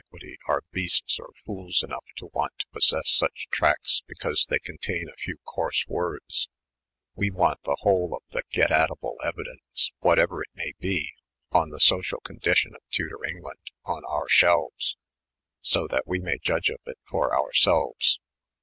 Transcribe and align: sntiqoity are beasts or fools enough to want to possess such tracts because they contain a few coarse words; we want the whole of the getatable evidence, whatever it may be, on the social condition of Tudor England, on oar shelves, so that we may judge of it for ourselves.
sntiqoity 0.11 0.33
are 0.47 0.63
beasts 0.71 1.19
or 1.19 1.29
fools 1.45 1.83
enough 1.83 2.05
to 2.17 2.25
want 2.33 2.53
to 2.57 2.65
possess 2.73 3.07
such 3.11 3.47
tracts 3.51 4.01
because 4.07 4.47
they 4.49 4.57
contain 4.57 5.07
a 5.07 5.15
few 5.15 5.37
coarse 5.45 5.85
words; 5.87 6.49
we 7.13 7.29
want 7.29 7.61
the 7.65 7.77
whole 7.81 8.15
of 8.15 8.23
the 8.31 8.41
getatable 8.51 9.17
evidence, 9.23 9.91
whatever 9.99 10.41
it 10.41 10.49
may 10.55 10.73
be, 10.79 11.11
on 11.51 11.69
the 11.69 11.79
social 11.79 12.19
condition 12.21 12.71
of 12.73 12.81
Tudor 12.89 13.23
England, 13.27 13.59
on 13.85 14.03
oar 14.05 14.27
shelves, 14.27 14.97
so 15.61 15.87
that 15.89 16.07
we 16.07 16.17
may 16.19 16.39
judge 16.39 16.69
of 16.71 16.79
it 16.87 16.97
for 17.07 17.37
ourselves. 17.37 18.17